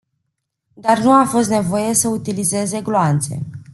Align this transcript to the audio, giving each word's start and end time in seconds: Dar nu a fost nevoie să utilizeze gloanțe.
Dar 0.75 0.99
nu 1.01 1.11
a 1.11 1.25
fost 1.25 1.49
nevoie 1.49 1.93
să 1.93 2.07
utilizeze 2.07 2.81
gloanțe. 2.81 3.41